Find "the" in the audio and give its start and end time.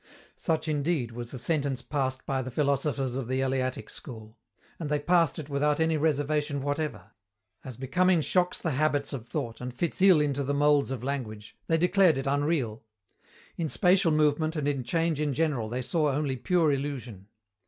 1.29-1.37, 2.41-2.49, 3.27-3.41, 8.57-8.71, 10.43-10.55